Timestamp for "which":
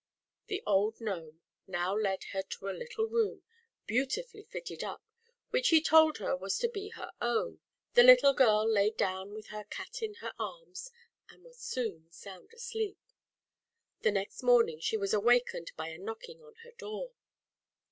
5.51-5.69